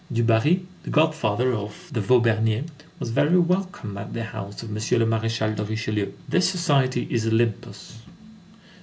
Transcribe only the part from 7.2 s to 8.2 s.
Olympus.